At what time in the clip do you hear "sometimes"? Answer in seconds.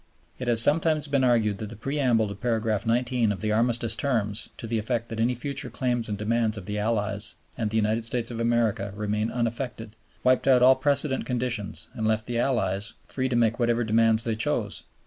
0.59-1.07